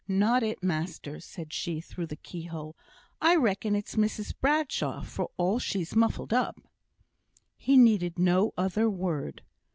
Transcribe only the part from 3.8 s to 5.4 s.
Mrs Bradshaw, for